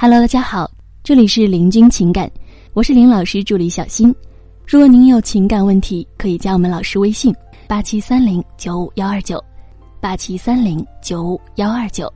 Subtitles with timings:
[0.00, 0.70] Hello，大家好，
[1.02, 2.30] 这里是林君情感，
[2.72, 4.14] 我是林老师助理小新。
[4.64, 7.34] 如果您有情感问题，可以加我们老师微信：
[7.66, 9.42] 八七三零九五幺二九，
[10.00, 12.08] 八七三零九五幺二九。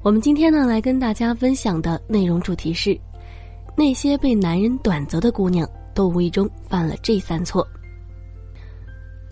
[0.00, 2.98] 我们今天呢，来跟大家分享的内容主题是：
[3.76, 7.68] 那些被男人短择的姑娘，都无意中犯了这三错。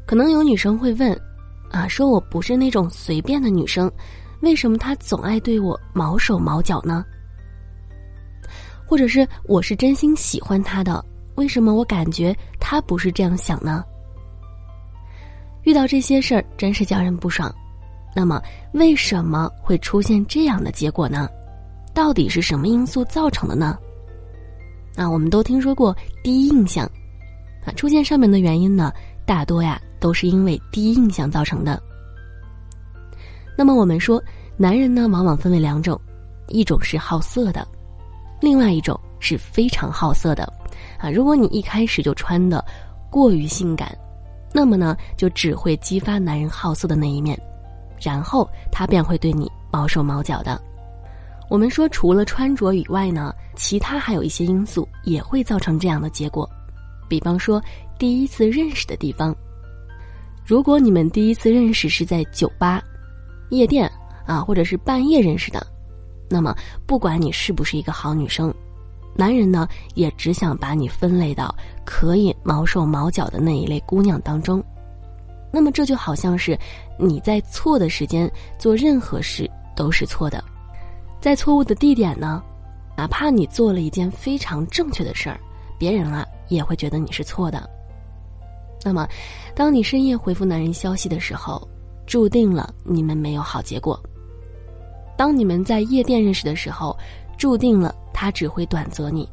[0.05, 1.19] 可能有女生会问：
[1.71, 3.91] 啊，说我不是那种随便的女生，
[4.43, 7.03] 为什么他总爱对我毛手毛脚呢？
[8.93, 11.03] 或者是我是真心喜欢他的？
[11.37, 13.83] 为什么我感觉他不是这样想呢？
[15.63, 17.51] 遇到这些事儿真是叫人不爽。
[18.15, 18.39] 那么
[18.75, 21.27] 为什么会出现这样的结果呢？
[21.95, 23.79] 到底是什么因素造成的呢？
[24.95, 26.85] 啊，我们都听说过第一印象，
[27.65, 28.93] 啊，出现上面的原因呢，
[29.25, 31.83] 大多呀都是因为第一印象造成的。
[33.57, 34.23] 那么我们说，
[34.55, 35.99] 男人呢往往分为两种，
[36.49, 37.67] 一种是好色的，
[38.43, 40.43] 另外一种是非常好色的。
[40.99, 42.63] 啊，如果你一开始就穿的
[43.09, 43.97] 过于性感，
[44.53, 47.41] 那么呢，就只会激发男人好色的那一面，
[48.01, 50.61] 然后他便会对你毛手毛脚的。
[51.49, 56.49] 我们说，除了穿着以外呢，其他还有一些因素也会造成这样的结果。
[57.09, 57.63] 比方说，
[57.99, 59.35] 第一次认识的地方，
[60.47, 62.83] 如果你们第一次认识是在酒吧、
[63.51, 63.91] 夜店
[64.25, 65.67] 啊，或者是半夜认识的，
[66.33, 68.53] 那么不管你是不是一个好女生。
[69.15, 74.65] 男人呢，也只想把你分类到可以毛手毛脚的那一类姑娘当中。
[75.53, 76.59] 那么这就好像是
[76.99, 80.43] 你在错的时间做任何事都是错的，
[81.21, 82.43] 在错误的地点呢，
[82.97, 85.39] 哪怕你做了一件非常正确的事儿，
[85.79, 87.69] 别人啊也会觉得你是错的。
[88.83, 89.07] 那么，
[89.55, 91.69] 当你深夜回复男人消息的时候，
[92.07, 94.03] 注定了你们没有好结果。
[95.23, 96.99] 当你们在夜店认识的时候，
[97.39, 97.95] 注定了。
[98.13, 99.29] 他只会短择你。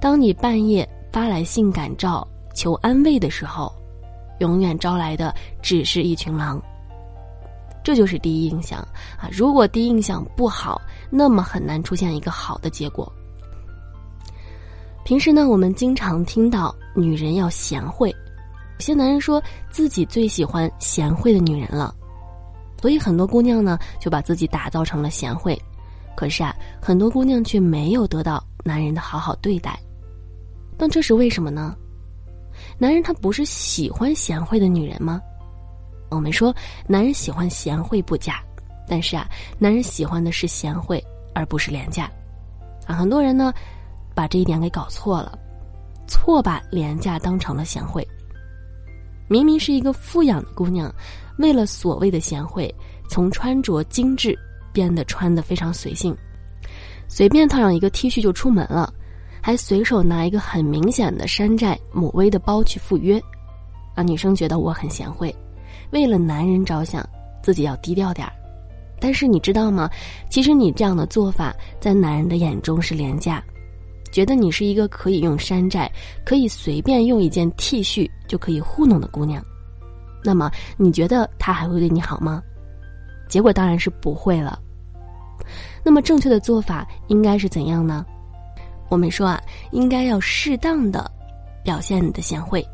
[0.00, 3.72] 当你半夜发来性感照求安慰的时候，
[4.40, 5.32] 永远招来的
[5.62, 6.60] 只是一群狼。
[7.84, 8.80] 这就是第一印象
[9.16, 9.30] 啊！
[9.30, 13.10] 如果第一印象不好，那么很难出现一个好的结果。
[15.04, 19.40] 平时呢，我们经常听到女人要贤惠，有些男人说
[19.70, 21.94] 自己最喜欢贤惠的女人了，
[22.86, 25.60] 所以很多姑娘呢就把自己打造成了贤惠。
[26.14, 29.76] 可是啊，很多姑娘却没有得到男人的好好对待，
[30.78, 31.74] 那这是为什么呢？
[32.78, 35.20] 男人他不是喜欢贤惠的女人吗？
[36.10, 36.54] 我们说，
[36.86, 38.40] 男人喜欢贤惠不假，
[38.86, 41.04] 但是啊，男人喜欢的是贤惠，
[41.34, 42.08] 而不是廉价。
[42.86, 43.52] 啊，很多人呢，
[44.14, 45.36] 把这一点给搞错了，
[46.06, 48.06] 错把廉价当成了贤惠。
[49.28, 50.92] 明明是一个富养的姑娘，
[51.38, 52.74] 为了所谓的贤惠，
[53.08, 54.36] 从穿着精致。
[54.72, 56.14] 变得穿的非常随性，
[57.08, 58.92] 随便套上一个 T 恤就出门了，
[59.40, 63.18] 还随手拿一个很明显的山寨某威的包去赴约，
[63.94, 65.34] 啊，女生觉得我很贤惠，
[65.92, 67.02] 为了男人着想，
[67.42, 68.32] 自己要低调点儿。
[69.00, 69.88] 但是你知道吗？
[70.28, 73.42] 其实你这样的做法，在男人的眼中是廉价，
[74.16, 75.92] 觉得你是一个可以用山寨、
[76.24, 79.44] 可以随便用一件 T 恤就可以糊弄的姑娘。
[80.24, 82.42] 那么你觉得他还会对你好吗？
[83.28, 84.58] 结果当然是不会了。
[85.84, 88.06] 那么正确的做法应该是怎样呢？
[88.88, 89.38] 我们说啊，
[89.70, 91.10] 应该要适当的
[91.62, 92.66] 表现你的贤惠。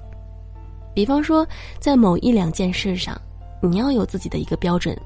[0.95, 1.45] 比方说，
[1.81, 3.21] 在某一两件事上，
[3.61, 4.97] 你要有自己的一个标准。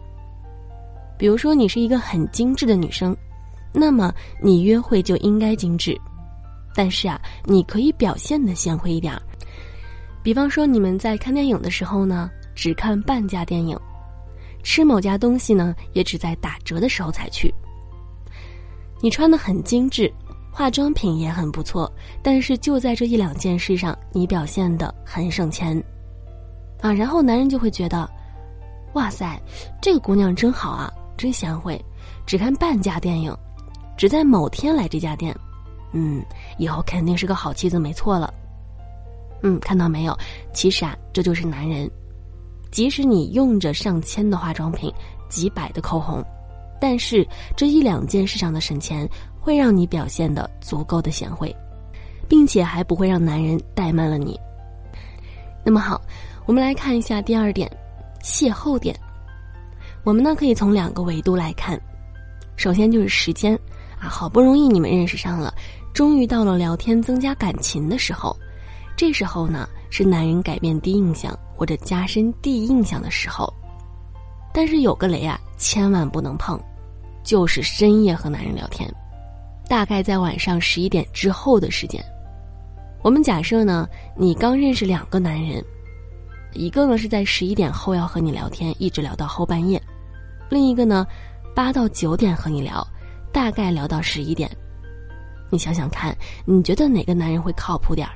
[1.16, 3.16] 比如说，你是一个很精致的女生，
[3.72, 5.98] 那么你约会就应该精致。
[6.76, 9.18] 但是啊，你可以表现的贤惠一点。
[10.22, 13.78] 比方说，你们在看电影的时候呢，只看半价电影。
[14.62, 17.54] 吃某家东西呢，也只在打折的时候才去。
[19.00, 20.12] 你穿的很精致，
[20.50, 21.90] 化妆品也很不错，
[22.22, 25.82] 但是就在这一两件事上，你表现的很省钱，
[26.80, 28.10] 啊，然后男人就会觉得，
[28.94, 29.40] 哇塞，
[29.80, 31.80] 这个姑娘真好啊，真贤惠，
[32.26, 33.32] 只看半价电影，
[33.96, 35.32] 只在某天来这家店，
[35.92, 36.24] 嗯，
[36.58, 38.32] 以后肯定是个好妻子，没错了。
[39.42, 40.16] 嗯，看到没有？
[40.52, 41.90] 其实啊，这就是男人。
[42.70, 44.92] 即使你用着上千的化妆品、
[45.28, 46.22] 几百的口红，
[46.80, 49.08] 但是这一两件事上的省钱
[49.40, 51.54] 会让你表现的足够的贤惠，
[52.28, 54.38] 并且还不会让男人怠慢了你。
[55.64, 56.00] 那么好，
[56.44, 57.70] 我们来看一下第二点，
[58.22, 58.94] 邂逅点。
[60.02, 61.80] 我们呢可以从两个维度来看，
[62.56, 63.58] 首先就是时间
[64.00, 65.54] 啊，好不容易你们认识上了，
[65.92, 68.36] 终于到了聊天增加感情的时候，
[68.96, 71.36] 这时候呢是男人改变第一印象。
[71.58, 73.50] 或者加深第一印象的时候，
[74.52, 76.60] 但是有个雷啊，千万不能碰，
[77.24, 78.86] 就是深夜和男人聊天。
[79.66, 82.04] 大概在晚上十一点之后的时间。
[83.02, 85.64] 我们假设呢，你刚认识两个男人，
[86.52, 89.80] 一个呢是在十一点后要和你聊天，一直聊到后半夜；
[90.50, 91.06] 另一个呢，
[91.54, 92.86] 八到九点和你聊，
[93.36, 94.50] 大概聊到十一点。
[95.50, 96.16] 你想想看，
[96.46, 98.14] 你觉得哪个男人会靠谱点儿？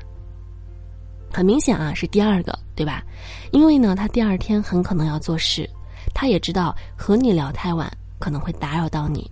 [1.30, 3.04] 很明显啊，是第二个，对吧？
[3.52, 5.68] 因为呢，他第二天很可能要做事，
[6.14, 7.86] 他也知道和你聊太晚
[8.18, 9.30] 可能会打扰到你。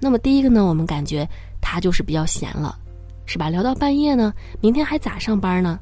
[0.00, 1.24] 那么第一个呢，我们感觉
[1.60, 2.76] 他就是比较闲了，
[3.24, 3.48] 是吧？
[3.48, 5.78] 聊到半夜呢，明天还咋上班呢？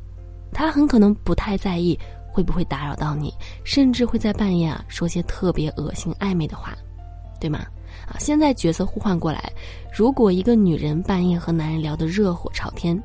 [0.53, 1.99] 他很可能不太在意
[2.31, 3.33] 会不会打扰到你，
[3.65, 6.77] 甚至会在半夜啊说些特别恶心暧昧的话，
[7.41, 7.65] 对吗？
[8.07, 9.53] 啊，现在角色互换过来，
[9.93, 13.01] 如果一个女人半夜和男人聊得热火朝天。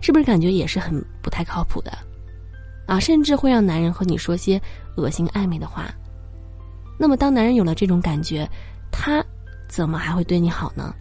[0.00, 1.92] 是不是感觉也是很不太靠谱的，
[2.86, 4.60] 啊，甚至会让男人和你说些
[4.96, 5.90] 恶心暧昧的话。
[6.98, 8.48] 那么，当男人有了这种感觉，
[8.90, 9.22] 他
[9.68, 10.94] 怎么还会对你好呢？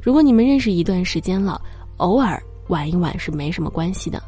[0.00, 1.60] 如果你们认识一段时间了，
[1.98, 4.22] 偶尔玩一玩是没什么关系的。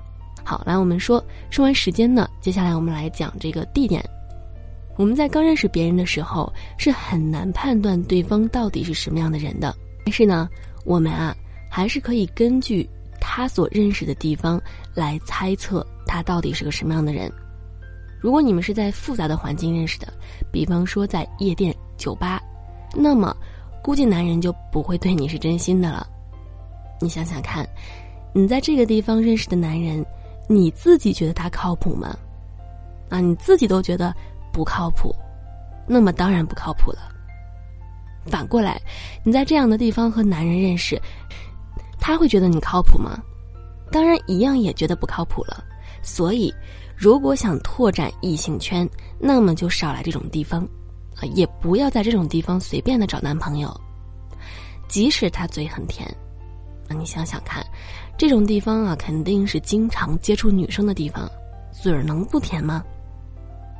[0.44, 4.04] 好，来我们说说完时间呢，接下来我们来讲这个地点。
[4.98, 9.74] 我们在刚认识别人的时候是很难判断对方到底是什么样的人的，
[10.04, 10.46] 但是呢，
[10.84, 11.34] 我们啊
[11.70, 12.86] 还是可以根据。
[13.20, 14.60] 他所认识的地方
[14.94, 17.30] 来猜测他到底是个什么样的人。
[18.20, 20.12] 如果你们是在复杂的环境认识的，
[20.52, 22.40] 比方说在夜店、酒吧，
[22.94, 23.36] 那么
[23.82, 26.06] 估计男人就不会对你是真心的了。
[27.00, 27.68] 你想想看，
[28.32, 30.04] 你在这个地方认识的男人，
[30.48, 32.16] 你自己觉得他靠谱吗？
[33.08, 34.14] 啊，你自己都觉得
[34.58, 35.14] 不靠谱，
[35.86, 36.98] 那么当然不靠谱了。
[38.26, 38.82] 反过来，
[39.22, 41.00] 你在这样的地方和男人认识。
[42.00, 43.22] 他会觉得你靠谱吗？
[43.92, 45.62] 当然，一样也觉得不靠谱了。
[46.02, 46.52] 所以，
[46.96, 50.62] 如果想拓展异性圈，那么就少来这种地方，
[51.14, 53.72] 啊，也不要在这种地方随便的找男朋友。
[54.88, 56.12] 即使他嘴很甜，
[56.88, 57.64] 那你想想看，
[58.16, 61.30] 这种地方啊，肯定是经常接触女生的地方，
[61.72, 62.82] 嘴儿能不甜吗？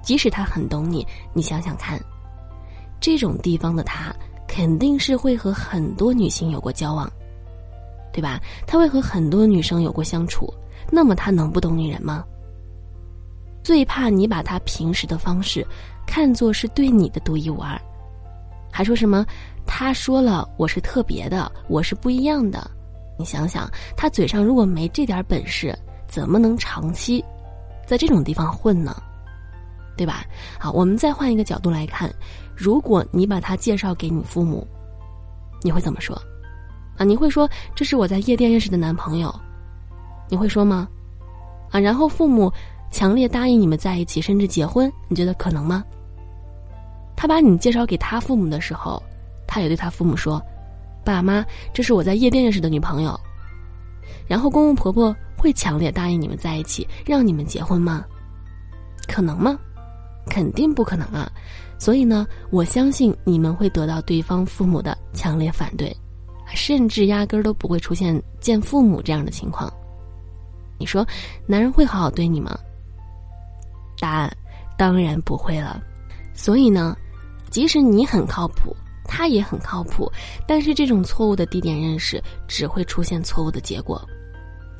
[0.02, 2.00] 即使他很懂你，你想想看，
[3.00, 4.14] 这种地方的他
[4.46, 7.10] 肯定是会和很多女性有过交往。
[8.10, 8.40] 对吧？
[8.66, 10.52] 他会和很多女生有过相处，
[10.90, 12.24] 那么他能不懂女人吗？
[13.62, 15.64] 最怕你把他平时的方式
[16.06, 17.80] 看作是对你的独一无二，
[18.72, 19.24] 还说什么
[19.66, 22.68] 他说了我是特别的，我是不一样的。
[23.16, 25.78] 你想想，他嘴上如果没这点本事，
[26.08, 27.22] 怎么能长期
[27.86, 29.00] 在这种地方混呢？
[29.98, 30.24] 对吧？
[30.58, 32.08] 好，我们再换一个角度来看，
[32.54, 34.66] 如果你把他介绍给你父母，
[35.60, 36.16] 你会怎么说？
[36.96, 39.34] 啊，你会说这是我在夜店认识的男朋友，
[40.30, 40.88] 你会说吗？
[41.70, 42.50] 啊，然后父母
[42.90, 45.84] 强烈答应你们在一起，甚至结婚，你觉得可能吗？
[47.16, 49.02] 他把你介绍给他父母的时候，
[49.46, 50.40] 他也对他父母说
[51.04, 53.18] ：“爸妈，这是我在夜店认识的女朋友。”
[54.28, 58.04] 然后公公婆婆会强烈答应你们在一起，让你们结婚吗？
[59.06, 59.58] 可能吗？
[60.28, 61.30] 肯定不可能啊！
[61.78, 65.94] 所以呢，我相信你们会得到对方父母的强烈反对。
[66.54, 69.70] 甚至压根儿都不会出现见父母这样的情况。
[70.78, 71.06] 你说，
[71.46, 72.58] 男人会好好对你吗？
[74.00, 74.34] 答案
[74.78, 75.78] 当然不会了。
[76.32, 76.96] 所以呢，
[77.50, 80.10] 即使你很靠谱，他也很靠谱，
[80.46, 84.00] 但是这种错误的地点认识只会出现错误的结果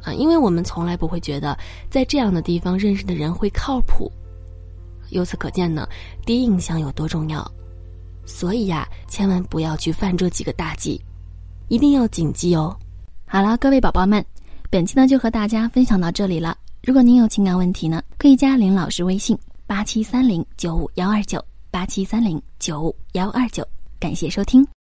[0.02, 0.10] 啊！
[0.14, 1.54] 因为我们从来不会觉得
[1.90, 4.10] 在这样的地方认识的人会靠谱。
[5.10, 5.88] 由此可见呢，
[6.24, 7.48] 第一印象有多重要。
[8.26, 11.00] 所以呀，千万不要去犯这几个大忌。
[11.68, 12.76] 一定要谨记哦！
[13.26, 14.24] 好了，各位宝宝们，
[14.70, 16.56] 本期呢就和大家分享到这里了。
[16.82, 23.66] 如果您有情感问题呢，可以加林老师微信：八七三零九五幺二九八七三零九五幺二九。
[23.98, 24.68] 感谢收听。